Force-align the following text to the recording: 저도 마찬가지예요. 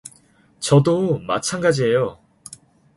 저도 0.59 1.19
마찬가지예요. 1.19 2.19